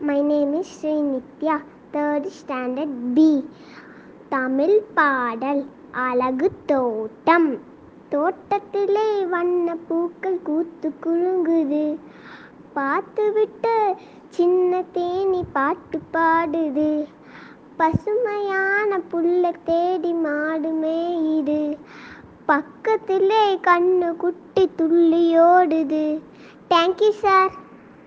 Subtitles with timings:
[0.00, 0.94] my name is Sri
[1.92, 3.30] third standard B
[4.28, 5.62] Tamil பாடல்
[6.00, 7.48] அழகு தோட்டம்
[8.08, 11.84] தோட்டத்திலே வண்ண பூக்கள் கூத்து குலுங்குது
[12.74, 13.74] பார்த்துவிட்டு
[14.28, 16.90] சின்ன தேனி பாட்டு பாடுது
[17.76, 21.78] பசுமையான புல்லை தேடி மாடு மேயுது
[22.46, 26.06] பக்கத்திலே கண்ணு குட்டி துள்ளி ஓடுது
[26.68, 27.52] தேங்க்யூ சார்